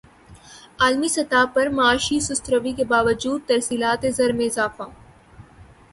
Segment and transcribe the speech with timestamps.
[0.79, 4.83] عالمی سطح پر معاشی سست روی کے باوجود ترسیلات زر میں اضافہ